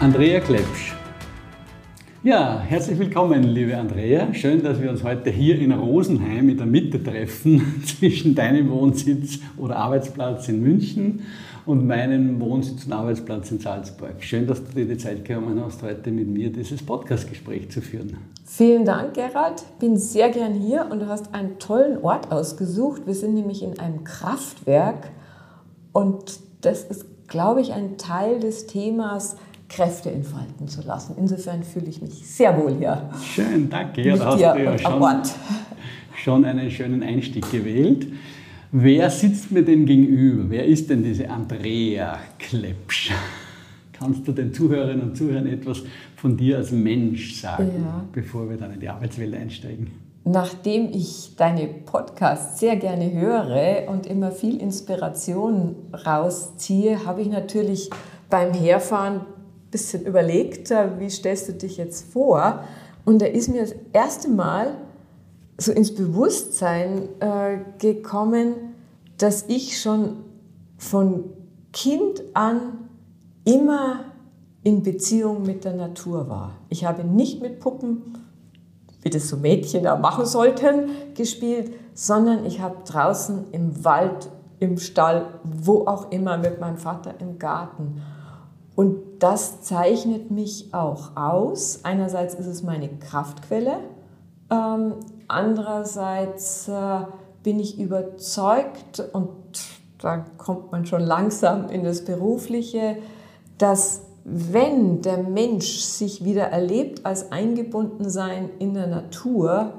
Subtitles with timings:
[0.00, 0.92] Andrea Klepsch.
[2.24, 4.34] Ja, herzlich willkommen, liebe Andrea.
[4.34, 9.38] Schön, dass wir uns heute hier in Rosenheim in der Mitte treffen, zwischen deinem Wohnsitz
[9.56, 11.22] oder Arbeitsplatz in München
[11.64, 14.16] und meinem Wohnsitz und Arbeitsplatz in Salzburg.
[14.18, 18.16] Schön, dass du dir die Zeit genommen hast, heute mit mir dieses Podcastgespräch zu führen.
[18.44, 19.62] Vielen Dank, Gerald.
[19.78, 23.02] Bin sehr gern hier und du hast einen tollen Ort ausgesucht.
[23.06, 25.10] Wir sind nämlich in einem Kraftwerk
[25.92, 29.36] und das ist, glaube ich, ein Teil des Themas
[29.68, 31.14] Kräfte entfalten zu lassen.
[31.18, 33.10] Insofern fühle ich mich sehr wohl hier.
[33.22, 34.02] Schön, danke.
[34.02, 35.22] Ja, da hast du ja schon,
[36.22, 38.06] schon einen schönen Einstieg gewählt.
[38.70, 40.44] Wer sitzt mir denn gegenüber?
[40.48, 43.12] Wer ist denn diese Andrea Klepsch?
[43.92, 45.82] Kannst du den Zuhörerinnen und Zuhörern etwas
[46.16, 48.04] von dir als Mensch sagen, ja.
[48.12, 49.92] bevor wir dann in die Arbeitswelt einsteigen?
[50.24, 57.90] Nachdem ich deine Podcasts sehr gerne höre und immer viel Inspiration rausziehe, habe ich natürlich
[58.30, 59.20] beim Herfahren
[59.74, 62.62] bisschen überlegt, wie stellst du dich jetzt vor?
[63.04, 64.76] Und da ist mir das erste Mal
[65.58, 68.54] so ins Bewusstsein äh, gekommen,
[69.18, 70.18] dass ich schon
[70.78, 71.24] von
[71.72, 72.88] Kind an
[73.44, 74.04] immer
[74.62, 76.52] in Beziehung mit der Natur war.
[76.68, 78.14] Ich habe nicht mit Puppen,
[79.02, 84.30] wie das so Mädchen da machen sollten, gespielt, sondern ich habe draußen im Wald,
[84.60, 88.00] im Stall, wo auch immer, mit meinem Vater im Garten.
[88.74, 91.80] Und das zeichnet mich auch aus.
[91.84, 93.78] Einerseits ist es meine Kraftquelle,
[94.50, 94.94] ähm,
[95.28, 97.00] andererseits äh,
[97.42, 99.28] bin ich überzeugt, und
[99.98, 102.96] da kommt man schon langsam in das Berufliche,
[103.58, 109.74] dass wenn der Mensch sich wieder erlebt als eingebunden sein in der Natur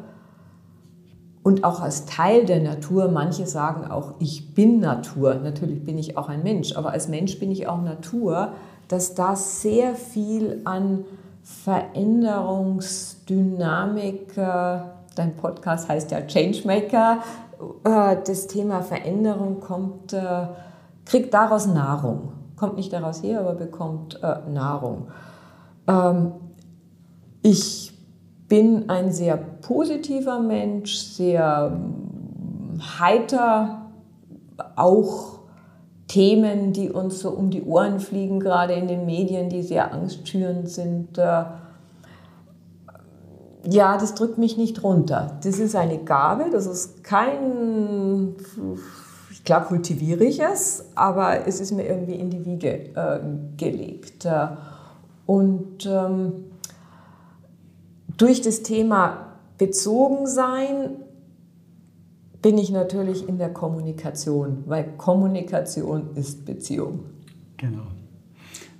[1.41, 6.17] und auch als Teil der Natur, manche sagen auch, ich bin Natur, natürlich bin ich
[6.17, 8.53] auch ein Mensch, aber als Mensch bin ich auch Natur,
[8.87, 11.05] dass da sehr viel an
[11.43, 14.79] Veränderungsdynamik, äh,
[15.15, 17.19] dein Podcast heißt ja Changemaker,
[17.83, 20.47] äh, das Thema Veränderung kommt, äh,
[21.05, 22.31] kriegt daraus Nahrung.
[22.55, 25.09] Kommt nicht daraus her, aber bekommt Nahrung.
[25.87, 26.31] Ähm,
[27.41, 27.95] ich
[28.47, 33.89] bin ein sehr positiver Mensch, sehr ähm, heiter,
[34.75, 35.39] auch
[36.15, 40.69] Themen, die uns so um die Ohren fliegen, gerade in den Medien, die sehr angstschürend
[40.69, 41.17] sind.
[41.17, 41.43] Äh,
[43.65, 45.37] ja, das drückt mich nicht runter.
[45.43, 48.35] Das ist eine Gabe, das ist kein,
[49.43, 53.19] klar kultiviere ich es, aber es ist mir irgendwie in die Wiege äh,
[53.57, 54.25] gelegt.
[55.25, 56.45] Und ähm,
[58.15, 60.91] durch das Thema Bezogensein
[62.45, 66.99] bin ich natürlich in der Kommunikation, weil Kommunikation ist Beziehung.
[67.57, 67.87] Genau.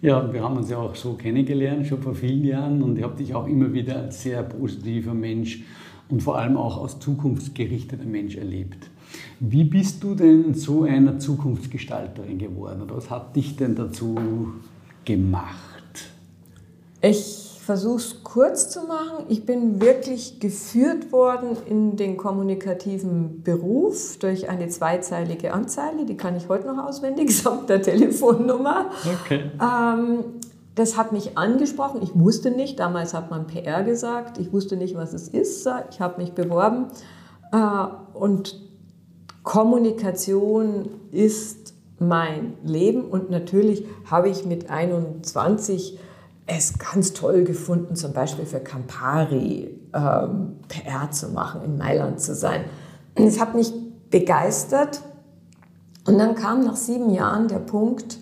[0.03, 3.16] Ja, wir haben uns ja auch so kennengelernt, schon vor vielen Jahren, und ich habe
[3.16, 5.64] dich auch immer wieder als sehr positiver Mensch
[6.09, 8.92] und vor allem auch als zukunftsgerichteter Mensch erlebt.
[9.40, 12.84] Wie bist du denn so einer Zukunftsgestalterin geworden?
[12.84, 14.54] Oder was hat dich denn dazu
[15.06, 16.12] gemacht?
[17.02, 19.26] Ich versuche es kurz zu machen.
[19.28, 26.36] Ich bin wirklich geführt worden in den kommunikativen Beruf durch eine zweizeilige Anzeige, die kann
[26.36, 28.92] ich heute noch auswendig, samt der Telefonnummer.
[29.24, 29.52] Okay.
[29.59, 30.25] Ähm,
[30.75, 32.02] das hat mich angesprochen.
[32.04, 35.68] Ich wusste nicht, damals hat man PR gesagt, ich wusste nicht, was es ist.
[35.90, 36.88] Ich habe mich beworben
[37.52, 37.58] äh,
[38.14, 38.62] und
[39.42, 45.98] Kommunikation ist mein Leben und natürlich habe ich mit 21
[46.47, 52.36] es ganz toll gefunden, zum Beispiel für Campari ähm, PR zu machen, in Mailand zu
[52.36, 52.65] sein.
[53.15, 53.74] Es hat mich
[54.09, 55.01] begeistert.
[56.06, 58.19] Und dann kam nach sieben Jahren der Punkt,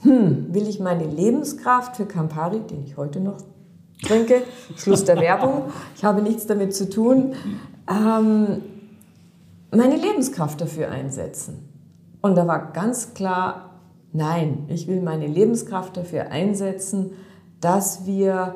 [0.00, 3.38] hm, will ich meine Lebenskraft für Campari, den ich heute noch
[4.02, 4.42] trinke,
[4.76, 5.64] Schluss der Werbung,
[5.94, 7.34] ich habe nichts damit zu tun,
[7.88, 8.62] ähm,
[9.70, 11.68] meine Lebenskraft dafür einsetzen.
[12.22, 13.80] Und da war ganz klar,
[14.12, 17.12] nein, ich will meine Lebenskraft dafür einsetzen,
[17.66, 18.54] dass wir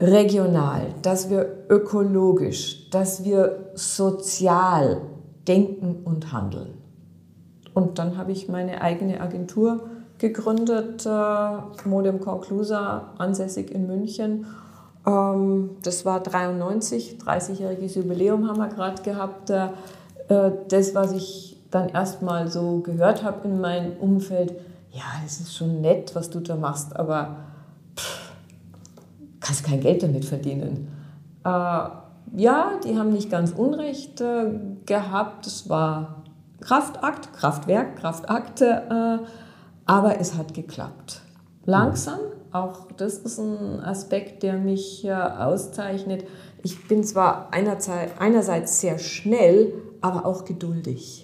[0.00, 5.00] regional, dass wir ökologisch, dass wir sozial
[5.46, 6.74] denken und handeln.
[7.72, 9.84] Und dann habe ich meine eigene Agentur
[10.18, 14.46] gegründet, äh, Modem Conclusa, ansässig in München.
[15.06, 19.50] Ähm, das war 93, 30-jähriges Jubiläum haben wir gerade gehabt.
[19.50, 19.68] Äh,
[20.68, 24.52] das, was ich dann erstmal so gehört habe in meinem Umfeld,
[24.90, 27.43] ja, es ist schon nett, was du da machst, aber
[27.96, 28.32] pff,
[29.40, 30.88] kannst kein Geld damit verdienen.
[31.44, 34.46] Äh, ja, die haben nicht ganz Unrecht äh,
[34.86, 35.46] gehabt.
[35.46, 36.24] Es war
[36.60, 39.26] Kraftakt, Kraftwerk, Kraftakte, äh,
[39.86, 41.20] aber es hat geklappt.
[41.66, 42.18] Langsam,
[42.52, 46.24] auch das ist ein Aspekt, der mich auszeichnet.
[46.62, 51.23] Ich bin zwar einerseits sehr schnell, aber auch geduldig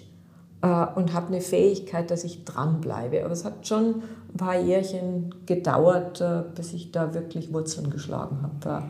[0.61, 3.23] und habe eine Fähigkeit, dass ich dranbleibe.
[3.23, 4.03] Aber es hat schon
[4.33, 8.83] ein paar Jährchen gedauert, äh, bis ich da wirklich Wurzeln geschlagen habe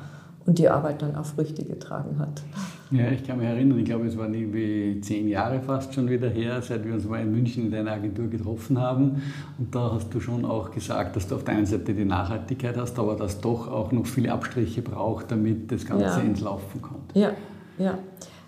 [0.46, 2.42] und die Arbeit dann auch Früchte getragen hat.
[2.90, 6.30] Ja, ich kann mich erinnern, ich glaube, es waren irgendwie zehn Jahre fast schon wieder
[6.30, 9.22] her, seit wir uns mal in München in deiner Agentur getroffen haben.
[9.58, 12.76] Und da hast du schon auch gesagt, dass du auf der einen Seite die Nachhaltigkeit
[12.76, 16.18] hast, aber dass doch auch noch viele Abstriche braucht, damit das Ganze ja.
[16.18, 17.16] ins Laufen kommt.
[17.16, 17.32] Ja,
[17.78, 17.98] ja.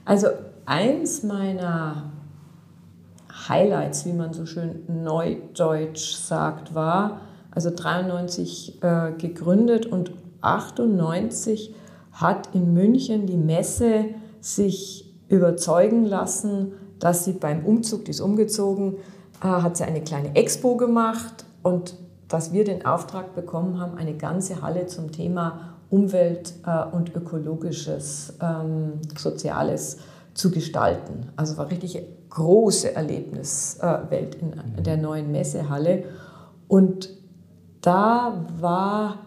[0.03, 0.27] Also
[0.65, 2.11] eins meiner
[3.47, 7.21] Highlights, wie man so schön neudeutsch sagt, war,
[7.51, 11.75] also 93 äh, gegründet und 98
[12.11, 14.05] hat in München die Messe
[14.39, 18.97] sich überzeugen lassen, dass sie beim Umzug, die ist umgezogen,
[19.41, 21.95] äh, hat sie eine kleine Expo gemacht und
[22.27, 28.33] dass wir den Auftrag bekommen haben, eine ganze Halle zum Thema Umwelt äh, und ökologisches,
[28.41, 29.97] ähm, soziales
[30.33, 31.29] zu gestalten.
[31.35, 32.01] Also war richtig
[32.33, 36.05] große Erlebniswelt in der neuen Messehalle.
[36.67, 37.09] Und
[37.81, 39.19] da war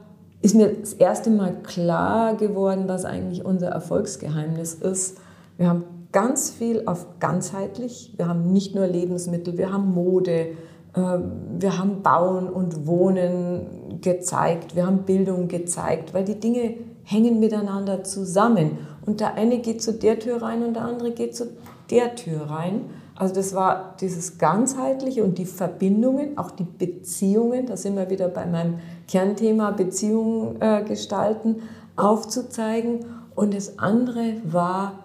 [0.42, 5.18] ist mir das erste Mal klar geworden, was eigentlich unser Erfolgsgeheimnis ist.
[5.56, 8.14] Wir haben ganz viel auf ganzheitlich.
[8.16, 10.48] Wir haben nicht nur Lebensmittel, wir haben Mode,
[10.94, 17.40] ähm, wir haben Bauen und Wohnen gezeigt, wir haben Bildung gezeigt, weil die Dinge hängen
[17.40, 18.78] miteinander zusammen.
[19.04, 21.46] Und der eine geht zu der Tür rein und der andere geht zu
[21.90, 22.82] der Tür rein.
[23.14, 28.28] Also das war dieses Ganzheitliche und die Verbindungen, auch die Beziehungen, da sind wir wieder
[28.28, 28.78] bei meinem
[29.08, 31.62] Kernthema Beziehungen äh, gestalten,
[31.96, 33.06] aufzuzeigen.
[33.34, 35.00] Und das andere war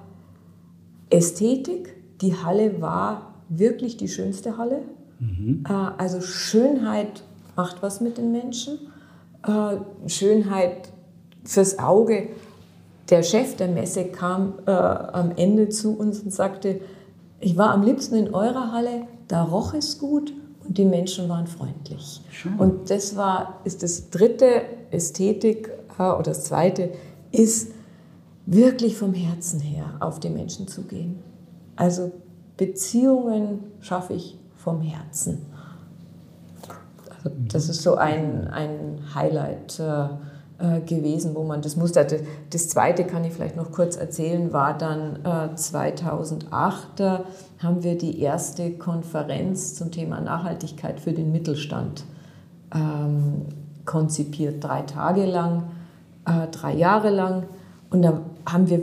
[1.10, 1.96] Ästhetik.
[2.22, 4.82] Die Halle war wirklich die schönste Halle.
[5.20, 5.64] Mhm.
[5.68, 7.24] Äh, also Schönheit
[7.56, 8.80] macht was mit den Menschen.
[9.48, 10.90] Äh, Schönheit
[11.44, 12.30] fürs Auge.
[13.10, 16.82] Der Chef der Messe kam äh, am Ende zu uns und sagte,
[17.40, 20.34] ich war am liebsten in eurer Halle, da roch es gut
[20.66, 22.22] und die Menschen waren freundlich.
[22.32, 22.56] Schön.
[22.58, 24.62] Und das war, ist das dritte
[24.92, 26.92] Ästhetik äh, oder das zweite
[27.32, 27.72] ist
[28.46, 31.20] wirklich vom Herzen her auf die Menschen zu gehen.
[31.76, 32.12] Also
[32.58, 35.46] Beziehungen schaffe ich vom Herzen.
[37.10, 39.80] Also das ist so ein, ein Highlight.
[39.80, 40.10] Äh,
[40.86, 42.06] gewesen, wo man das Muster.
[42.50, 47.24] Das zweite kann ich vielleicht noch kurz erzählen, war dann äh, 2008, da
[47.60, 52.04] haben wir die erste Konferenz zum Thema Nachhaltigkeit für den Mittelstand
[52.74, 53.46] ähm,
[53.86, 55.64] konzipiert, drei Tage lang,
[56.26, 57.44] äh, drei Jahre lang.
[57.90, 58.82] Und da haben wir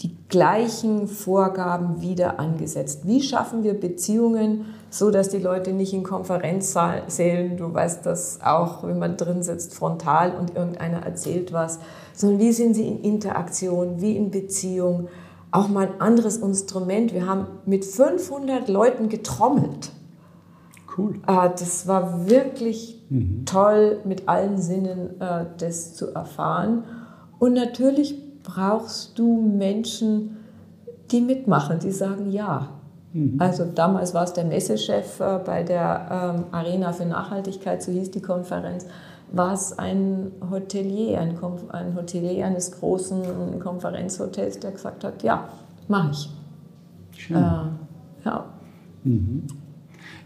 [0.00, 3.06] die gleichen Vorgaben wieder angesetzt.
[3.06, 8.84] Wie schaffen wir Beziehungen, so dass die Leute nicht in Konferenzsälen, du weißt das auch,
[8.84, 11.80] wenn man drin sitzt, frontal und irgendeiner erzählt was,
[12.12, 15.08] sondern wie sind sie in Interaktion, wie in Beziehung.
[15.50, 17.12] Auch mal ein anderes Instrument.
[17.12, 19.90] Wir haben mit 500 Leuten getrommelt.
[20.96, 21.20] Cool.
[21.26, 23.44] Äh, das war wirklich mhm.
[23.46, 26.84] toll, mit allen Sinnen äh, das zu erfahren.
[27.38, 30.38] Und natürlich brauchst du Menschen,
[31.10, 32.68] die mitmachen, die sagen ja.
[33.12, 33.36] Mhm.
[33.38, 38.10] Also damals war es der Messechef äh, bei der ähm, Arena für Nachhaltigkeit, so hieß
[38.10, 38.86] die Konferenz,
[39.30, 41.38] war es ein Hotelier, ein,
[41.70, 45.48] ein Hotelier eines großen Konferenzhotels, der gesagt hat, ja,
[45.86, 46.30] mache ich.
[47.16, 47.36] Schön.
[47.36, 48.44] Äh, ja.
[49.04, 49.46] Mhm.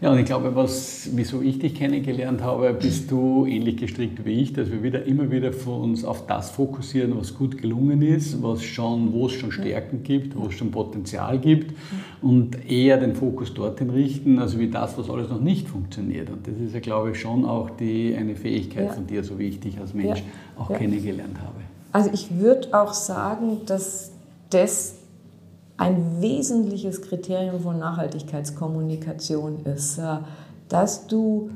[0.03, 4.41] Ja, und ich glaube, was, wieso ich dich kennengelernt habe, bist du ähnlich gestrickt wie
[4.41, 8.43] ich, dass wir wieder immer wieder von uns auf das fokussieren, was gut gelungen ist,
[8.43, 11.73] was schon, wo es schon Stärken gibt, wo es schon Potenzial gibt
[12.21, 16.29] und eher den Fokus dorthin richten, also wie das, was alles noch nicht funktioniert.
[16.29, 18.91] Und das ist ja, glaube ich, schon auch die, eine Fähigkeit ja.
[18.91, 20.61] von dir, so wie ich dich als Mensch ja.
[20.61, 20.79] auch ja.
[20.79, 21.61] kennengelernt habe.
[21.93, 24.11] Also ich würde auch sagen, dass
[24.49, 24.95] das
[25.77, 30.17] ein wesentliches Kriterium von Nachhaltigkeitskommunikation ist, äh,
[30.69, 31.49] dass du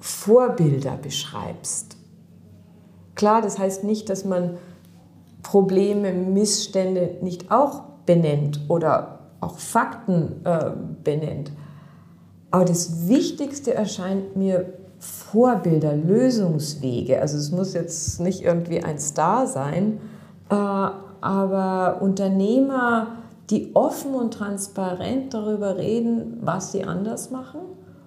[0.00, 1.96] Vorbilder beschreibst.
[3.14, 4.58] Klar, das heißt nicht, dass man
[5.42, 10.70] Probleme, Missstände nicht auch benennt oder auch Fakten äh,
[11.02, 11.52] benennt.
[12.50, 17.20] Aber das Wichtigste erscheint mir Vorbilder, Lösungswege.
[17.20, 20.00] Also es muss jetzt nicht irgendwie ein Star sein,
[20.50, 23.17] äh, aber Unternehmer,
[23.50, 27.60] die offen und transparent darüber reden, was sie anders machen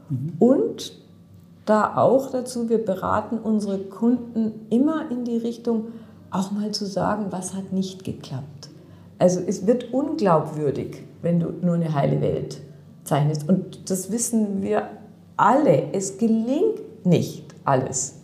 [0.09, 0.33] mhm.
[0.39, 1.01] und
[1.65, 5.87] da auch dazu, wir beraten unsere Kunden immer in die Richtung,
[6.31, 8.69] auch mal zu sagen, was hat nicht geklappt.
[9.19, 12.61] Also es wird unglaubwürdig, wenn du nur eine heile Welt
[13.03, 13.47] zeichnest.
[13.47, 14.87] Und das wissen wir
[15.37, 15.93] alle.
[15.93, 18.21] Es gelingt nicht alles.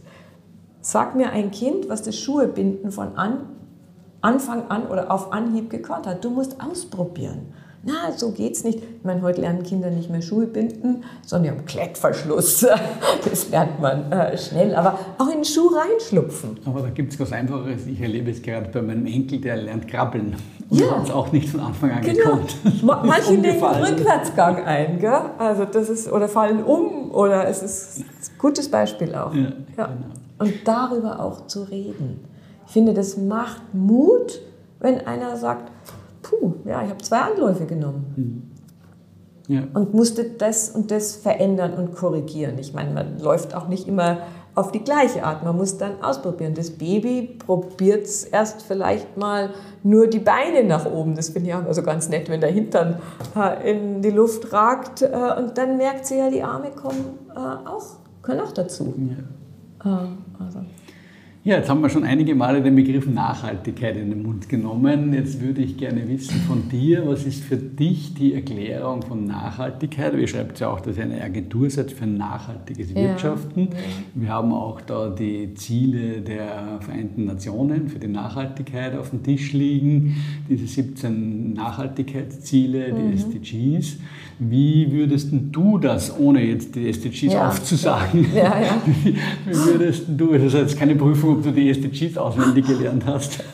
[0.82, 3.42] Sag mir ein Kind, was das Schuhebinden von an,
[4.22, 6.24] Anfang an oder auf Anhieb gekonnt hat.
[6.24, 7.54] Du musst ausprobieren.
[7.84, 8.80] Na, so geht's nicht.
[8.80, 12.66] Ich meine, heute lernen Kinder nicht mehr Schuhe binden, sondern haben Klettverschluss.
[13.30, 14.76] Das lernt man äh, schnell.
[14.76, 16.58] Aber auch in den Schuh reinschlupfen.
[16.66, 17.86] Aber da gibt es was Einfacheres.
[17.86, 20.36] Ich erlebe es gerade bei meinem Enkel, der lernt krabbeln.
[20.70, 20.92] Und ja.
[20.92, 22.24] hat es auch nicht von Anfang an genau.
[22.24, 22.84] gekonnt.
[23.06, 25.22] Manche legen Rückwärtsgang ein, gell?
[25.38, 28.06] Also das ist, oder fallen um, oder es ist ein
[28.38, 29.34] gutes Beispiel auch.
[29.34, 29.86] Ja, ja.
[29.86, 29.90] Genau.
[30.40, 32.20] Und darüber auch zu reden.
[32.68, 34.42] Ich finde, das macht Mut,
[34.80, 35.72] wenn einer sagt,
[36.22, 38.14] puh, ja, ich habe zwei Anläufe genommen.
[38.16, 38.44] Mhm.
[39.48, 39.64] Ja.
[39.74, 42.58] Und musste das und das verändern und korrigieren.
[42.60, 44.18] Ich meine, man läuft auch nicht immer
[44.56, 45.44] auf die gleiche Art.
[45.46, 46.54] Man muss dann ausprobieren.
[46.54, 49.52] Das Baby probiert es erst vielleicht mal
[49.84, 51.16] nur die Beine nach oben.
[51.16, 53.00] Das finde ich auch also ganz nett, wenn der Hintern
[53.38, 55.02] äh, in die Luft ragt.
[55.02, 55.08] Äh,
[55.38, 57.86] und dann merkt sie ja, die Arme kommen äh, auch,
[58.22, 58.94] können auch dazu.
[59.86, 60.08] Ja.
[60.40, 60.60] Also.
[61.48, 65.14] Ja, jetzt haben wir schon einige Male den Begriff Nachhaltigkeit in den Mund genommen.
[65.14, 70.14] Jetzt würde ich gerne wissen von dir, was ist für dich die Erklärung von Nachhaltigkeit?
[70.14, 73.70] Ihr schreibt ja auch, dass ihr eine Agentur seid für nachhaltiges Wirtschaften.
[73.72, 73.78] Ja.
[74.16, 79.54] Wir haben auch da die Ziele der Vereinten Nationen für die Nachhaltigkeit auf dem Tisch
[79.54, 80.18] liegen,
[80.50, 83.14] diese 17 Nachhaltigkeitsziele, die mhm.
[83.14, 84.00] SDGs.
[84.40, 87.48] Wie würdest du das, ohne jetzt die SDGs ja.
[87.48, 88.54] aufzusagen, ja,
[89.04, 89.16] wie
[89.56, 93.44] würdest du, das ist jetzt keine Prüfung, ob du die SDGs auswendig gelernt hast.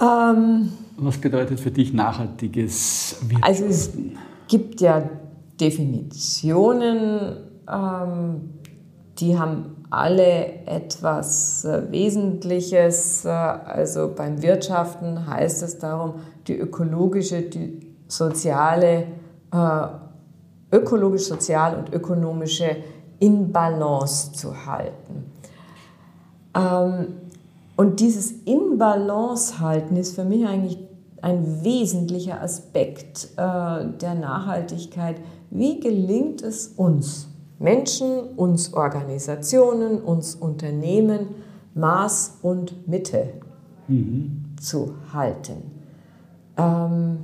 [0.00, 3.44] ähm, Was bedeutet für dich nachhaltiges Wirtschaften?
[3.44, 3.90] Also es
[4.48, 5.08] gibt ja
[5.60, 7.36] Definitionen,
[7.70, 8.50] ähm,
[9.18, 13.24] die haben alle etwas äh, Wesentliches.
[13.24, 16.14] Äh, also beim Wirtschaften heißt es darum,
[16.46, 19.06] die ökologische, die soziale,
[19.52, 19.86] äh,
[20.72, 22.76] ökologisch, sozial und ökonomische
[23.18, 25.30] in Balance zu halten.
[26.54, 27.06] Ähm,
[27.76, 30.78] und dieses in Balance halten ist für mich eigentlich
[31.22, 35.16] ein wesentlicher Aspekt äh, der Nachhaltigkeit.
[35.50, 37.28] Wie gelingt es uns,
[37.58, 41.28] Menschen, uns Organisationen, uns Unternehmen,
[41.74, 43.28] Maß und Mitte
[43.88, 44.44] mhm.
[44.60, 45.70] zu halten?
[46.56, 47.18] Ähm,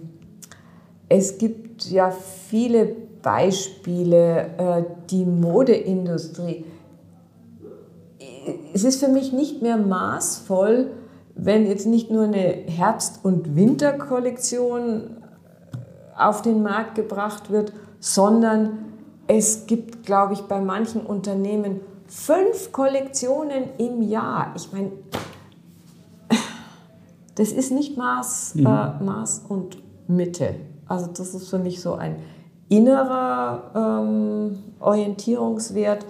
[1.09, 2.87] es gibt ja viele
[3.23, 6.65] Beispiele, äh, die Modeindustrie.
[8.73, 10.91] Es ist für mich nicht mehr maßvoll,
[11.35, 15.23] wenn jetzt nicht nur eine Herbst- und Winterkollektion
[16.17, 18.79] auf den Markt gebracht wird, sondern
[19.27, 24.53] es gibt, glaube ich, bei manchen Unternehmen fünf Kollektionen im Jahr.
[24.57, 24.93] Ich meine,
[27.35, 28.67] das ist nicht Maß, mhm.
[28.67, 30.55] äh, Maß und Mitte.
[30.87, 32.17] Also das ist für mich so ein
[32.69, 36.05] innerer ähm, Orientierungswert.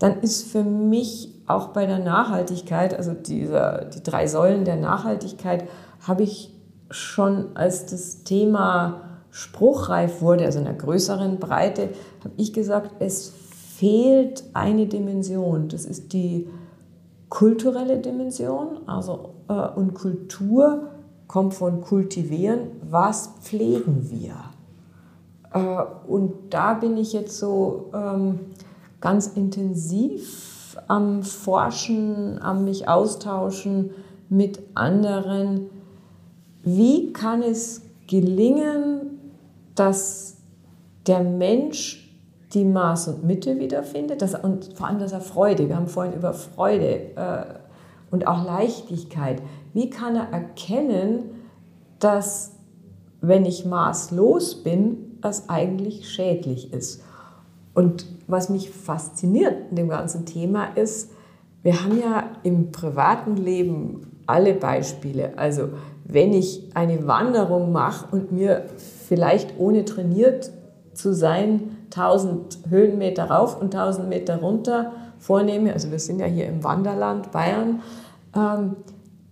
[0.00, 5.64] Dann ist für mich auch bei der Nachhaltigkeit, also dieser, die drei Säulen der Nachhaltigkeit,
[6.06, 6.52] habe ich
[6.90, 11.90] schon als das Thema spruchreif wurde, also in einer größeren Breite,
[12.24, 13.32] habe ich gesagt, es
[13.76, 15.68] fehlt eine Dimension.
[15.68, 16.48] Das ist die
[17.28, 18.80] kulturelle Dimension.
[18.86, 20.88] Also, äh, und Kultur
[21.28, 24.34] kommt von kultivieren, was pflegen wir?
[25.52, 28.40] Äh, und da bin ich jetzt so ähm,
[29.00, 33.90] ganz intensiv am Forschen, am mich austauschen
[34.28, 35.70] mit anderen.
[36.62, 39.20] Wie kann es gelingen,
[39.74, 40.36] dass
[41.06, 42.06] der Mensch
[42.54, 46.14] die Maß und Mitte wiederfindet dass, und vor allem, dass er Freude, wir haben vorhin
[46.14, 47.44] über Freude äh,
[48.10, 49.40] und auch Leichtigkeit,
[49.72, 51.30] wie kann er erkennen,
[52.00, 52.56] dass
[53.20, 57.02] wenn ich maßlos bin, das eigentlich schädlich ist?
[57.74, 61.10] Und was mich fasziniert in dem ganzen Thema ist,
[61.62, 65.32] wir haben ja im privaten Leben alle Beispiele.
[65.36, 65.70] Also
[66.04, 68.64] wenn ich eine Wanderung mache und mir
[69.08, 70.50] vielleicht ohne trainiert
[70.94, 76.46] zu sein 1000 Höhenmeter rauf und 1000 Meter runter vornehme, also wir sind ja hier
[76.46, 77.80] im Wanderland Bayern,
[78.34, 78.76] ähm,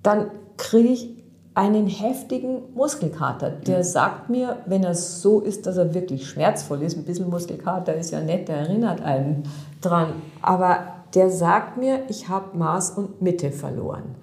[0.03, 1.18] dann kriege ich
[1.59, 3.51] einen heftigen Muskelkater.
[3.51, 7.97] Der sagt mir, wenn er so ist, dass er wirklich schmerzvoll ist, ein bisschen Muskelkater
[7.97, 9.43] ist ja nett, der erinnert einen
[9.81, 10.13] dran.
[10.41, 10.79] Aber
[11.17, 14.15] der sagt mir, ich habe Maß und Mitte verloren.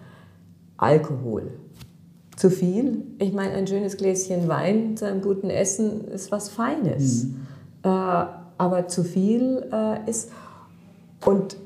[0.77, 1.51] Alkohol.
[2.37, 3.03] Zu viel.
[3.19, 7.25] Ich meine, ein schönes Gläschen Wein zu einem guten Essen ist was Feines.
[7.25, 7.47] Mhm.
[7.83, 8.25] Äh,
[8.57, 10.31] aber zu viel äh, ist.
[11.25, 11.57] Und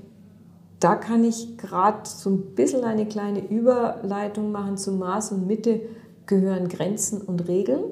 [0.80, 5.82] da kann ich gerade so ein bisschen eine kleine Überleitung machen zu Maß und Mitte
[6.26, 7.84] gehören Grenzen und Regeln.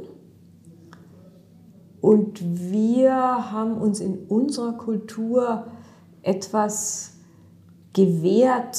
[1.99, 2.41] Und
[2.71, 5.65] wir haben uns in unserer Kultur
[6.21, 7.13] etwas
[7.93, 8.77] gewährt.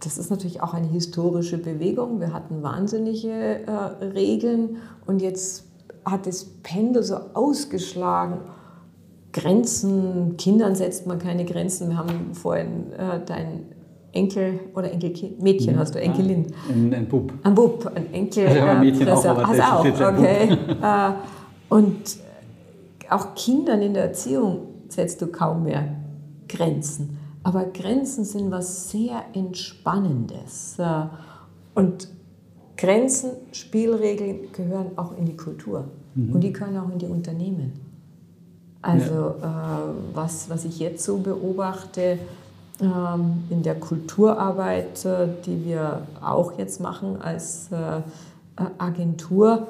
[0.00, 2.20] Das ist natürlich auch eine historische Bewegung.
[2.20, 3.72] Wir hatten wahnsinnige äh,
[4.04, 5.64] Regeln und jetzt
[6.04, 8.40] hat das Pendel so ausgeschlagen.
[9.32, 11.90] Grenzen, Kindern setzt man keine Grenzen.
[11.90, 13.66] Wir haben vorhin äh, dein
[14.12, 16.46] Enkel oder Enkelkind, Mädchen hast du, Enkelin.
[16.68, 17.32] Ein, ein Bub.
[17.44, 18.48] Ein Bub, ein Enkel.
[18.48, 20.58] Also ein Mädchen äh, auch, aber das auch, ist jetzt okay.
[20.82, 21.12] äh,
[21.68, 22.18] und
[23.08, 25.96] auch Kindern in der Erziehung setzt du kaum mehr
[26.48, 27.18] Grenzen.
[27.42, 30.78] Aber Grenzen sind was sehr Entspannendes.
[30.78, 31.04] Äh,
[31.74, 32.08] und
[32.76, 35.84] Grenzen, Spielregeln gehören auch in die Kultur.
[36.14, 36.34] Mhm.
[36.34, 37.72] Und die gehören auch in die Unternehmen.
[38.82, 39.88] Also ja.
[39.88, 42.18] äh, was, was ich jetzt so beobachte
[42.80, 48.00] ähm, in der Kulturarbeit, äh, die wir auch jetzt machen als äh,
[48.78, 49.68] Agentur,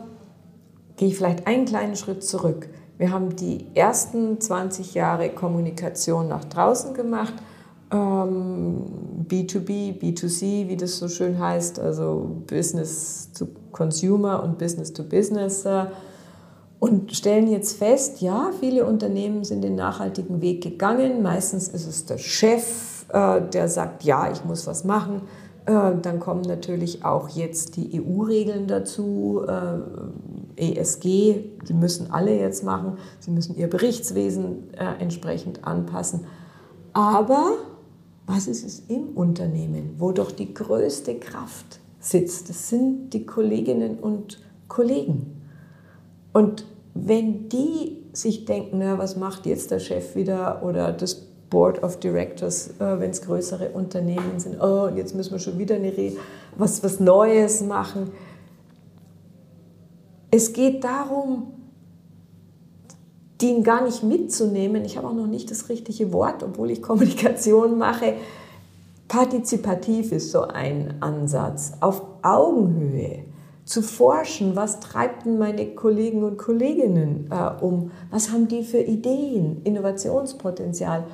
[0.97, 2.69] gehe ich vielleicht einen kleinen Schritt zurück.
[2.99, 7.35] Wir haben die ersten 20 Jahre Kommunikation nach draußen gemacht,
[7.90, 8.85] ähm,
[9.29, 15.67] B2B, B2C, wie das so schön heißt, also Business to Consumer und Business to Business.
[16.80, 21.22] Und stellen jetzt fest, ja, viele Unternehmen sind den nachhaltigen Weg gegangen.
[21.22, 25.20] Meistens ist es der Chef, äh, der sagt, ja, ich muss was machen.
[25.66, 29.78] Äh, dann kommen natürlich auch jetzt die EU-Regeln dazu, äh,
[30.56, 36.25] ESG, sie müssen alle jetzt machen, sie müssen ihr Berichtswesen äh, entsprechend anpassen.
[36.94, 37.52] Aber
[38.26, 42.48] was ist es im Unternehmen, wo doch die größte Kraft sitzt?
[42.48, 45.39] Das sind die Kolleginnen und Kollegen.
[46.33, 46.64] Und
[46.95, 51.99] wenn die sich denken, na, was macht jetzt der Chef wieder oder das Board of
[51.99, 55.93] Directors, äh, wenn es größere Unternehmen sind, oh, und jetzt müssen wir schon wieder eine
[56.57, 58.12] was, was Neues machen.
[60.31, 61.55] Es geht darum,
[63.40, 64.85] den gar nicht mitzunehmen.
[64.85, 68.14] Ich habe auch noch nicht das richtige Wort, obwohl ich Kommunikation mache.
[69.09, 71.73] Partizipativ ist so ein Ansatz.
[71.81, 73.25] Auf Augenhöhe
[73.64, 78.81] zu forschen, was treibt denn meine Kollegen und Kolleginnen äh, um, was haben die für
[78.81, 81.05] Ideen, Innovationspotenzial,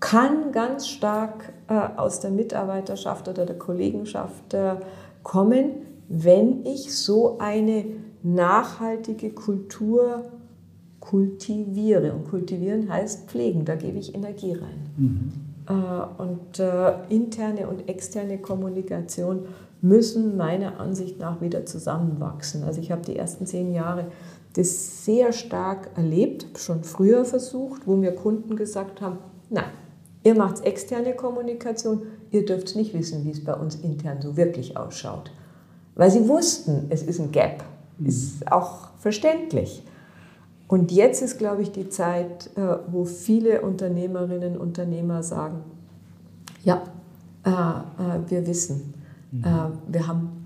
[0.00, 4.76] kann ganz stark äh, aus der Mitarbeiterschaft oder der Kollegenschaft äh,
[5.22, 5.70] kommen,
[6.08, 7.84] wenn ich so eine
[8.22, 10.24] nachhaltige Kultur
[11.00, 12.12] kultiviere.
[12.12, 14.90] Und kultivieren heißt pflegen, da gebe ich Energie rein.
[14.96, 15.32] Mhm.
[15.68, 19.46] Äh, und äh, interne und externe Kommunikation
[19.82, 22.62] müssen meiner Ansicht nach wieder zusammenwachsen.
[22.64, 24.06] Also ich habe die ersten zehn Jahre
[24.54, 29.18] das sehr stark erlebt, schon früher versucht, wo mir Kunden gesagt haben,
[29.50, 29.64] nein,
[30.24, 34.76] ihr macht externe Kommunikation, ihr dürft nicht wissen, wie es bei uns intern so wirklich
[34.76, 35.30] ausschaut.
[35.94, 37.64] Weil sie wussten, es ist ein Gap,
[37.98, 38.06] mhm.
[38.06, 39.82] ist auch verständlich.
[40.68, 45.64] Und jetzt ist, glaube ich, die Zeit, äh, wo viele Unternehmerinnen und Unternehmer sagen,
[46.64, 46.82] ja,
[47.44, 48.94] äh, äh, wir wissen,
[49.32, 49.44] Mhm.
[49.44, 50.42] Äh, wir haben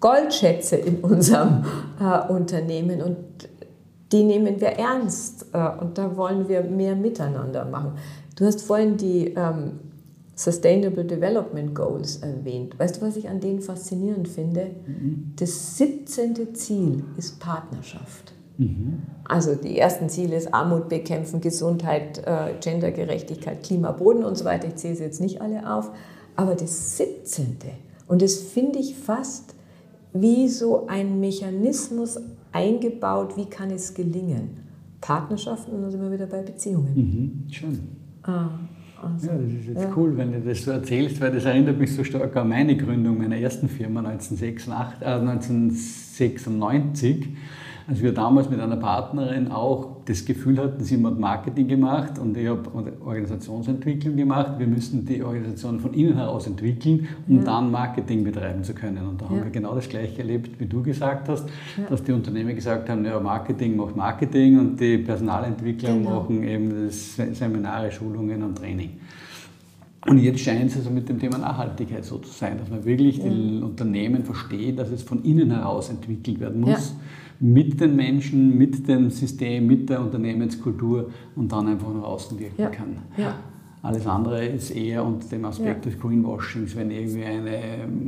[0.00, 1.64] Goldschätze in unserem
[1.98, 3.16] äh, Unternehmen und
[4.12, 7.92] die nehmen wir ernst äh, und da wollen wir mehr miteinander machen.
[8.36, 9.80] Du hast vorhin die ähm,
[10.34, 12.78] Sustainable Development Goals erwähnt.
[12.78, 14.72] Weißt du, was ich an denen faszinierend finde?
[14.86, 15.32] Mhm.
[15.36, 16.54] Das 17.
[16.54, 18.34] Ziel ist Partnerschaft.
[18.58, 19.02] Mhm.
[19.24, 24.68] Also die ersten Ziele ist Armut bekämpfen, Gesundheit, äh, Gendergerechtigkeit, Klima, Boden und so weiter.
[24.68, 25.90] Ich zähle sie jetzt nicht alle auf.
[26.36, 27.56] Aber das 17.
[28.06, 29.54] Und das finde ich fast
[30.12, 32.18] wie so ein Mechanismus
[32.52, 34.50] eingebaut, wie kann es gelingen?
[35.00, 36.94] Partnerschaften und dann sind wir wieder bei Beziehungen.
[36.94, 37.78] Mhm, schön.
[38.22, 38.48] Ah,
[39.02, 39.92] also, ja, das ist jetzt ja.
[39.96, 43.18] cool, wenn du das so erzählst, weil das erinnert mich so stark an meine Gründung
[43.18, 47.28] meiner ersten Firma 1986, äh, 1996
[47.88, 52.36] als wir damals mit einer Partnerin auch das Gefühl hatten, sie hat Marketing gemacht und
[52.36, 52.68] ich habe
[53.04, 54.58] Organisationsentwicklung gemacht.
[54.58, 57.44] Wir müssen die Organisation von innen heraus entwickeln, um ja.
[57.44, 59.06] dann Marketing betreiben zu können.
[59.06, 59.44] Und da haben ja.
[59.44, 61.84] wir genau das Gleiche erlebt, wie du gesagt hast, ja.
[61.88, 66.20] dass die Unternehmen gesagt haben, ja, Marketing macht Marketing und die Personalentwickler genau.
[66.20, 68.90] machen eben Seminare, Schulungen und Training.
[70.08, 73.18] Und jetzt scheint es also mit dem Thema Nachhaltigkeit so zu sein, dass man wirklich
[73.18, 73.28] ja.
[73.28, 76.90] die Unternehmen versteht, dass es von innen heraus entwickelt werden muss.
[76.90, 76.96] Ja
[77.40, 82.62] mit den Menschen, mit dem System, mit der Unternehmenskultur und dann einfach nach außen wirken
[82.62, 82.68] Ja.
[82.70, 82.96] kann.
[83.16, 83.34] Ja.
[83.82, 85.92] Alles andere ist eher unter dem Aspekt Ja.
[85.92, 87.60] des Greenwashings, wenn ich irgendwie eine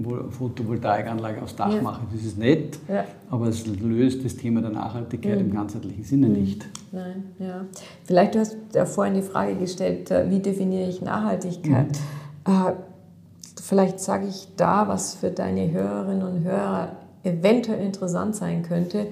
[0.03, 1.81] Vol- Photovoltaikanlage aufs Dach Ja.
[1.83, 2.01] mache.
[2.13, 3.05] Das ist nett, Ja.
[3.31, 5.47] aber es löst das Thema der Nachhaltigkeit Mhm.
[5.51, 6.67] im ganzheitlichen Sinne nicht.
[6.91, 7.65] Nein, ja.
[8.05, 11.97] Vielleicht du hast ja vorhin die Frage gestellt, äh, wie definiere ich Nachhaltigkeit?
[12.45, 12.73] Äh,
[13.63, 16.89] vielleicht sage ich da, was für deine Hörerinnen und Hörer
[17.29, 19.09] eventuell interessant sein könnte.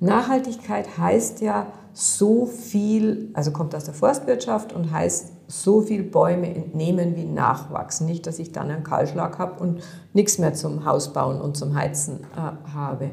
[0.00, 6.54] Nachhaltigkeit heißt ja so viel, also kommt aus der Forstwirtschaft und heißt so viel Bäume
[6.54, 8.06] entnehmen, wie nachwachsen.
[8.06, 11.74] Nicht, dass ich dann einen Kahlschlag habe und nichts mehr zum Haus bauen und zum
[11.74, 13.10] Heizen äh, habe.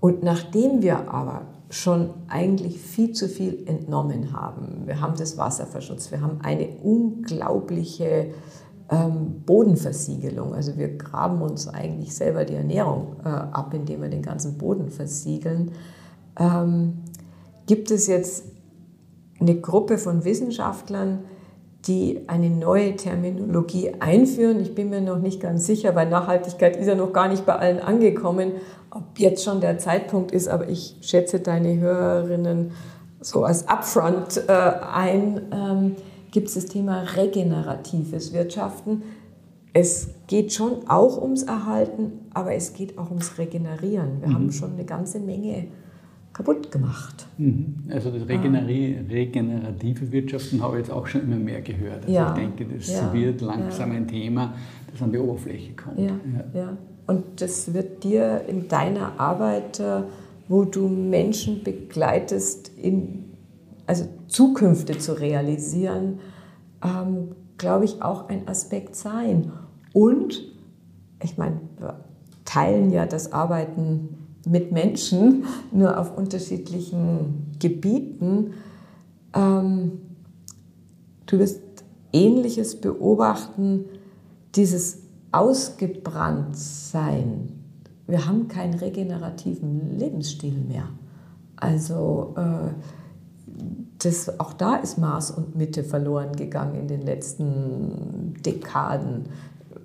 [0.00, 6.10] Und nachdem wir aber schon eigentlich viel zu viel entnommen haben, wir haben das Wasserverschutz,
[6.10, 8.30] wir haben eine unglaubliche
[8.90, 14.22] ähm, Bodenversiegelung, also wir graben uns eigentlich selber die Ernährung äh, ab, indem wir den
[14.22, 15.72] ganzen Boden versiegeln,
[16.38, 16.98] ähm,
[17.66, 18.44] gibt es jetzt
[19.40, 21.20] eine Gruppe von Wissenschaftlern,
[21.86, 24.60] die eine neue Terminologie einführen.
[24.60, 27.54] Ich bin mir noch nicht ganz sicher, weil Nachhaltigkeit ist ja noch gar nicht bei
[27.54, 28.52] allen angekommen,
[28.90, 32.72] ob jetzt schon der Zeitpunkt ist, aber ich schätze deine Hörerinnen
[33.20, 35.96] so als Upfront äh, ein, ähm,
[36.30, 39.02] gibt es das Thema regeneratives Wirtschaften.
[39.72, 44.20] Es geht schon auch ums Erhalten, aber es geht auch ums Regenerieren.
[44.20, 45.66] Wir haben schon eine ganze Menge
[46.32, 47.26] kaputt gemacht.
[47.38, 47.74] Mhm.
[47.90, 52.02] Also das Regeneri regenerative Wirtschaften habe ich jetzt auch schon immer mehr gehört.
[52.04, 52.28] Also Ja.
[52.28, 53.12] ich denke, das Ja.
[53.12, 54.54] wird langsam ein Thema,
[54.90, 55.98] das an die Oberfläche kommt.
[55.98, 56.12] Ja,
[56.54, 56.76] ja.
[57.06, 60.02] Und das wird dir in deiner Arbeit, äh,
[60.48, 63.24] wo du Menschen begleitest, in,
[63.88, 66.20] also Zukünfte zu realisieren,
[66.84, 69.50] ähm, glaube ich, auch ein Aspekt sein.
[69.94, 70.42] Und,
[71.22, 72.04] ich meine, wir
[72.44, 78.52] teilen ja das Arbeiten mit Menschen, nur auf unterschiedlichen Gebieten.
[79.34, 79.92] Ähm,
[81.24, 81.62] du wirst
[82.12, 83.86] Ähnliches beobachten,
[84.54, 84.98] dieses
[85.32, 87.54] Ausgebranntsein.
[88.06, 90.90] Wir haben keinen regenerativen Lebensstil mehr.
[91.56, 92.68] Also äh,
[93.98, 99.26] das, auch da ist Maß und Mitte verloren gegangen in den letzten Dekaden.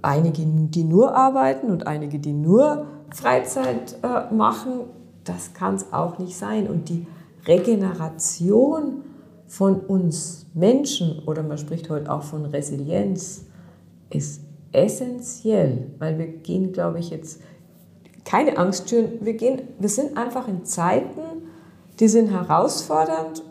[0.01, 4.81] Einige, die nur arbeiten und einige, die nur Freizeit äh, machen,
[5.23, 6.67] das kann es auch nicht sein.
[6.67, 7.07] Und die
[7.47, 9.03] Regeneration
[9.47, 13.45] von uns Menschen, oder man spricht heute auch von Resilienz,
[14.09, 17.41] ist essentiell, weil wir gehen, glaube ich, jetzt
[18.25, 19.19] keine Angst schüren.
[19.21, 19.35] Wir,
[19.79, 21.21] wir sind einfach in Zeiten,
[21.99, 23.43] die sind herausfordernd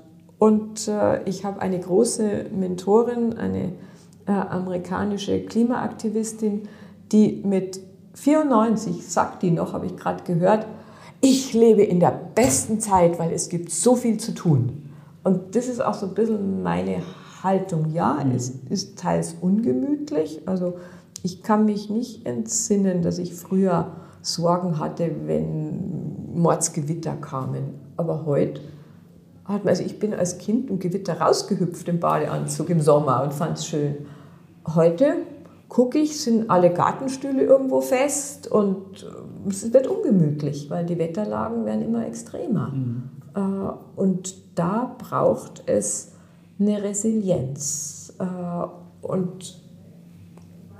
[0.43, 3.75] und äh, ich habe eine große Mentorin, eine
[4.27, 6.63] äh, amerikanische Klimaaktivistin,
[7.13, 7.79] die mit
[8.15, 10.67] 94, sagt die noch, habe ich gerade gehört,
[11.21, 14.91] ich lebe in der besten Zeit, weil es gibt so viel zu tun.
[15.23, 17.05] Und das ist auch so ein bisschen meine
[17.45, 17.93] Haltung.
[17.93, 20.41] Ja, es ist teils ungemütlich.
[20.47, 20.75] Also
[21.23, 27.75] ich kann mich nicht entsinnen, dass ich früher Sorgen hatte, wenn Mordsgewitter kamen.
[27.97, 28.61] Aber heute
[29.45, 33.67] also ich bin als Kind im Gewitter rausgehüpft im Badeanzug im Sommer und fand es
[33.67, 34.07] schön.
[34.75, 35.17] Heute
[35.69, 41.65] gucke ich, sind alle Gartenstühle irgendwo fest und äh, es wird ungemütlich, weil die Wetterlagen
[41.65, 42.73] werden immer extremer.
[43.35, 43.41] Äh,
[43.97, 46.13] Und da braucht es
[46.61, 48.15] eine Resilienz.
[48.19, 48.25] Äh,
[49.07, 49.62] Und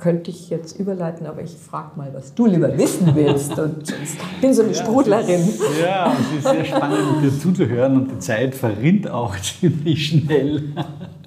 [0.03, 3.57] könnte ich jetzt überleiten, aber ich frage mal, was du lieber wissen willst.
[3.57, 5.49] Und ich bin so eine Sprudlerin.
[5.81, 10.65] Ja, es ist sehr spannend, dir zuzuhören und die Zeit verrinnt auch ziemlich schnell.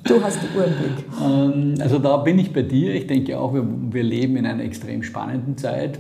[0.04, 1.06] Du hast die Uhr im Blick.
[1.24, 2.94] Ähm, Also da bin ich bei dir.
[2.94, 5.98] Ich denke auch, wir, wir leben in einer extrem spannenden Zeit.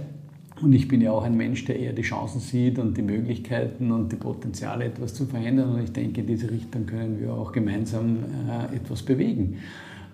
[0.61, 3.91] Und ich bin ja auch ein Mensch, der eher die Chancen sieht und die Möglichkeiten
[3.91, 5.75] und die Potenziale, etwas zu verändern.
[5.75, 8.17] Und ich denke, in diese Richtung können wir auch gemeinsam
[8.49, 9.59] äh, etwas bewegen.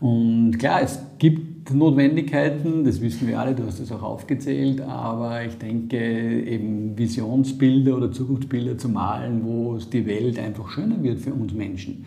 [0.01, 5.45] Und klar, es gibt Notwendigkeiten, das wissen wir alle, du hast es auch aufgezählt, aber
[5.45, 11.19] ich denke, eben Visionsbilder oder Zukunftsbilder zu malen, wo es die Welt einfach schöner wird
[11.19, 12.05] für uns Menschen.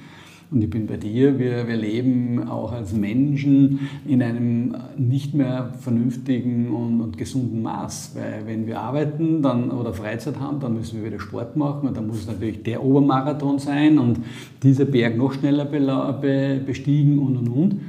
[0.54, 5.72] Und ich bin bei dir, wir, wir leben auch als Menschen in einem nicht mehr
[5.80, 8.12] vernünftigen und, und gesunden Maß.
[8.14, 11.96] Weil wenn wir arbeiten dann, oder Freizeit haben, dann müssen wir wieder Sport machen und
[11.96, 14.20] dann muss natürlich der Obermarathon sein und
[14.62, 17.80] dieser Berg noch schneller be, bestiegen und und und.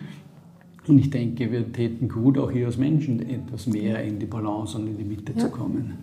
[0.88, 4.76] Und ich denke, wir täten gut, auch hier als Menschen etwas mehr in die Balance
[4.76, 6.00] und in die Mitte zu kommen.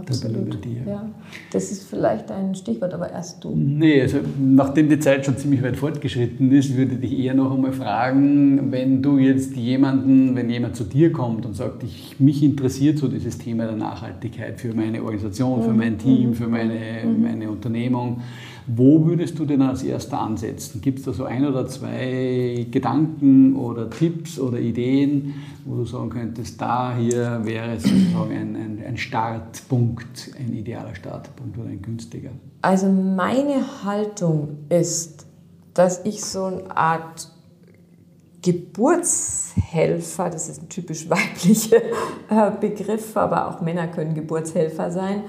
[0.00, 0.60] Absolut.
[0.60, 1.08] Bin Ja.
[1.52, 3.54] Das ist vielleicht ein Stichwort, aber erst du.
[3.54, 7.54] Nee, also nachdem die Zeit schon ziemlich weit fortgeschritten ist, würde ich dich eher noch
[7.54, 12.42] einmal fragen, wenn du jetzt jemanden, wenn jemand zu dir kommt und sagt, ich, mich
[12.42, 15.76] interessiert so dieses Thema der Nachhaltigkeit für meine Organisation, für mhm.
[15.76, 16.34] mein Team, mhm.
[16.34, 17.22] für meine, mhm.
[17.22, 18.20] meine Unternehmung,
[18.66, 20.80] wo würdest du denn als erster ansetzen?
[20.80, 26.10] Gibt es da so ein oder zwei Gedanken oder Tipps oder Ideen, wo du sagen
[26.10, 32.30] könntest, da hier wäre sozusagen ein, ein, ein Startpunkt, ein idealer Startpunkt oder ein günstiger?
[32.62, 35.26] Also meine Haltung ist,
[35.72, 37.30] dass ich so eine Art
[38.42, 41.82] Geburtshelfer, das ist ein typisch weiblicher
[42.30, 45.22] äh, Begriff, aber auch Männer können Geburtshelfer sein,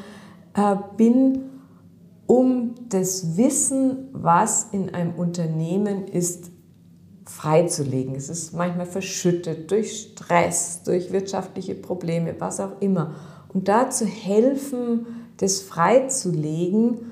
[0.56, 1.57] äh, bin
[2.28, 6.52] um das Wissen, was in einem Unternehmen ist,
[7.26, 8.16] freizulegen.
[8.16, 13.16] Es ist manchmal verschüttet durch Stress, durch wirtschaftliche Probleme, was auch immer.
[13.54, 15.06] Und da zu helfen,
[15.38, 17.12] das freizulegen.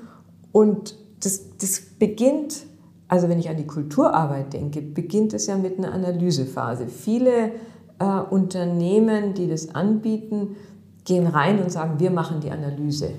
[0.52, 2.64] Und das, das beginnt,
[3.08, 6.88] also wenn ich an die Kulturarbeit denke, beginnt es ja mit einer Analysephase.
[6.88, 7.52] Viele
[7.98, 10.56] äh, Unternehmen, die das anbieten,
[11.04, 13.10] gehen rein und sagen, wir machen die Analyse.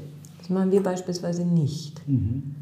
[0.47, 2.07] Das machen wir beispielsweise nicht.
[2.07, 2.55] Mhm.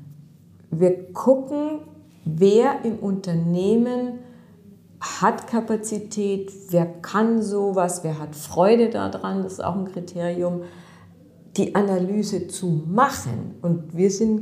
[0.72, 1.82] Wir gucken,
[2.26, 4.20] wer im Unternehmen
[5.00, 10.62] hat Kapazität, wer kann sowas, wer hat Freude daran, das ist auch ein Kriterium,
[11.58, 13.56] die Analyse zu machen.
[13.62, 14.42] Und wir sind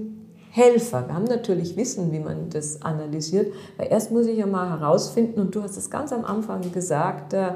[0.51, 1.07] Helfer.
[1.07, 5.41] Wir haben natürlich Wissen, wie man das analysiert, weil erst muss ich ja mal herausfinden,
[5.41, 7.49] und du hast es ganz am Anfang gesagt, äh,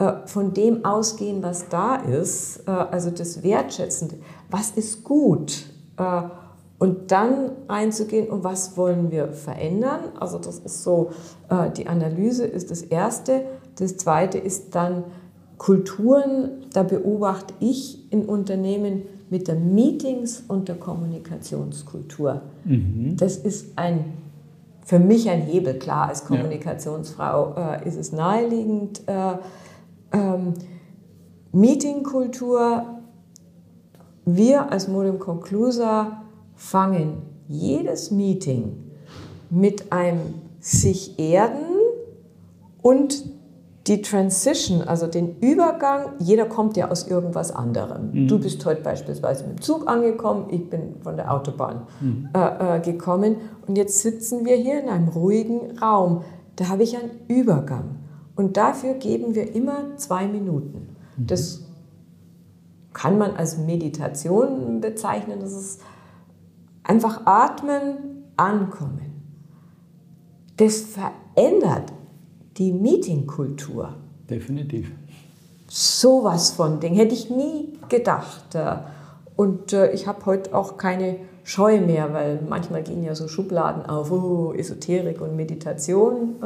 [0.00, 4.16] äh, von dem ausgehen, was da ist, äh, also das Wertschätzende,
[4.50, 6.22] was ist gut äh,
[6.78, 10.00] und dann einzugehen, und was wollen wir verändern.
[10.18, 11.10] Also das ist so,
[11.76, 13.42] die Analyse ist das Erste.
[13.76, 15.04] Das Zweite ist dann
[15.58, 22.40] Kulturen, da beobachte ich in Unternehmen mit der Meetings- und der Kommunikationskultur.
[22.64, 23.14] Mhm.
[23.18, 24.14] Das ist ein
[24.90, 25.78] für mich ein Hebel.
[25.78, 29.34] Klar, als Kommunikationsfrau äh, ist es naheliegend, äh,
[30.12, 30.54] ähm,
[31.52, 32.99] Meetingkultur.
[34.36, 36.22] Wir als Modem Conclusa
[36.54, 38.76] fangen jedes Meeting
[39.50, 40.20] mit einem
[40.60, 41.66] sich erden
[42.80, 43.24] und
[43.86, 48.10] die Transition, also den Übergang, jeder kommt ja aus irgendwas anderem.
[48.12, 48.28] Mhm.
[48.28, 52.28] Du bist heute beispielsweise mit dem Zug angekommen, ich bin von der Autobahn mhm.
[52.32, 56.22] äh, äh, gekommen und jetzt sitzen wir hier in einem ruhigen Raum.
[56.54, 57.96] Da habe ich einen Übergang.
[58.36, 60.94] Und dafür geben wir immer zwei Minuten.
[61.16, 61.26] Mhm.
[61.26, 61.69] Das
[62.92, 65.40] kann man als Meditation bezeichnen.
[65.40, 65.80] Das ist
[66.82, 69.22] einfach atmen, ankommen.
[70.56, 71.92] Das verändert
[72.56, 73.94] die Meetingkultur.
[74.28, 74.90] Definitiv.
[75.68, 78.56] Sowas von Ding hätte ich nie gedacht.
[79.36, 83.86] Und äh, ich habe heute auch keine Scheu mehr, weil manchmal gehen ja so Schubladen
[83.86, 86.36] auf, oh, Esoterik und Meditation.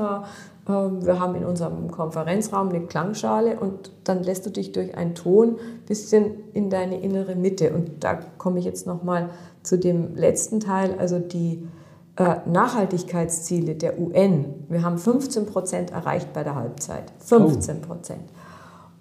[0.69, 4.97] Äh, ähm, wir haben in unserem Konferenzraum eine Klangschale und dann lässt du dich durch
[4.97, 7.73] einen Ton ein bisschen in deine innere Mitte.
[7.73, 9.31] Und da komme ich jetzt nochmal
[9.63, 11.67] zu dem letzten Teil, also die
[12.17, 14.67] äh, Nachhaltigkeitsziele der UN.
[14.69, 17.13] Wir haben 15 Prozent erreicht bei der Halbzeit.
[17.19, 18.23] 15 Prozent.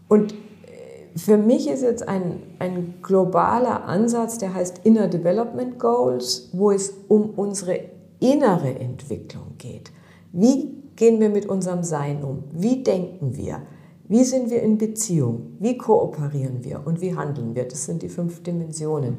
[0.08, 6.49] Und äh, für mich ist jetzt ein, ein globaler Ansatz, der heißt Inner Development Goals,
[6.54, 7.80] wo es um unsere
[8.19, 9.91] innere Entwicklung geht.
[10.32, 12.44] Wie gehen wir mit unserem Sein um?
[12.52, 13.62] Wie denken wir?
[14.08, 15.56] Wie sind wir in Beziehung?
[15.60, 17.68] Wie kooperieren wir und wie handeln wir?
[17.68, 19.18] Das sind die fünf Dimensionen.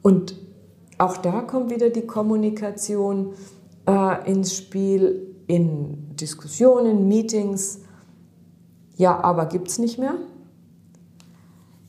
[0.00, 0.36] Und
[0.98, 3.34] auch da kommt wieder die Kommunikation
[3.88, 7.80] äh, ins Spiel, in Diskussionen, Meetings.
[8.96, 10.14] Ja, aber gibt es nicht mehr?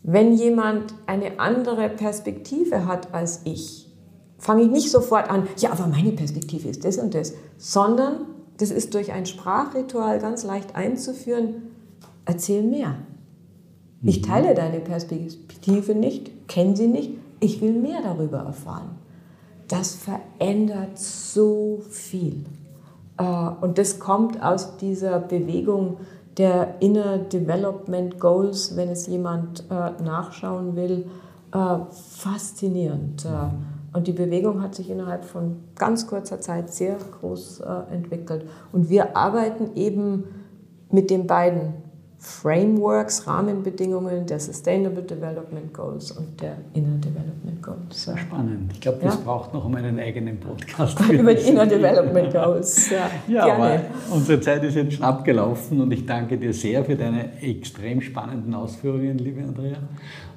[0.01, 3.89] Wenn jemand eine andere Perspektive hat als ich,
[4.37, 8.25] fange ich nicht sofort an, ja, aber meine Perspektive ist das und das, sondern
[8.57, 11.63] das ist durch ein Sprachritual ganz leicht einzuführen.
[12.25, 12.95] Erzähl mehr.
[14.01, 14.25] Ich mhm.
[14.25, 18.97] teile deine Perspektive nicht, kenne sie nicht, ich will mehr darüber erfahren.
[19.67, 22.45] Das verändert so viel.
[23.17, 23.23] Äh,
[23.61, 25.97] und das kommt aus dieser Bewegung
[26.37, 31.05] der Inner Development Goals, wenn es jemand äh, nachschauen will,
[31.53, 33.25] äh, faszinierend.
[33.93, 38.45] Und die Bewegung hat sich innerhalb von ganz kurzer Zeit sehr groß äh, entwickelt.
[38.71, 40.23] Und wir arbeiten eben
[40.89, 41.75] mit den beiden
[42.23, 48.05] Frameworks, Rahmenbedingungen der Sustainable Development Goals und der Inner Development Goals.
[48.05, 48.71] Sehr spannend.
[48.71, 49.21] Ich glaube, das ja.
[49.25, 50.97] braucht noch einen eigenen Podcast.
[51.11, 52.89] Über die Inner Development Goals.
[52.89, 53.63] Ja, ja gerne.
[53.63, 53.81] aber
[54.15, 58.53] unsere Zeit ist jetzt schon abgelaufen und ich danke dir sehr für deine extrem spannenden
[58.53, 59.75] Ausführungen, liebe Andrea.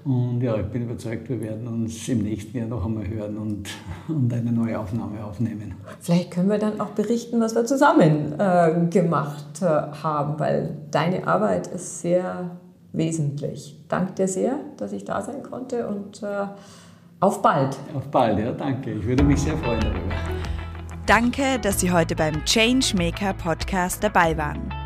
[0.07, 3.69] Und ja, ich bin überzeugt, wir werden uns im nächsten Jahr noch einmal hören und,
[4.07, 5.75] und eine neue Aufnahme aufnehmen.
[6.01, 11.27] Vielleicht können wir dann auch berichten, was wir zusammen äh, gemacht äh, haben, weil deine
[11.27, 12.53] Arbeit ist sehr
[12.93, 13.85] wesentlich.
[13.89, 16.47] Danke dir sehr, dass ich da sein konnte und äh,
[17.19, 17.77] auf bald.
[17.93, 18.93] Auf bald, ja, danke.
[18.93, 20.15] Ich würde mich sehr freuen darüber.
[21.07, 24.86] Danke, dass Sie heute beim Changemaker Podcast dabei waren.